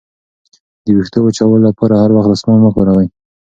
[0.83, 3.07] د ویښتو وچولو لپاره هر وخت دستمال مه کاروئ.